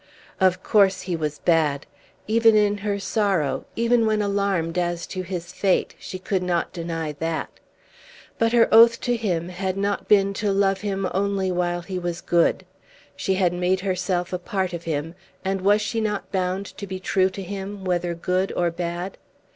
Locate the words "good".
12.19-12.65, 18.15-18.51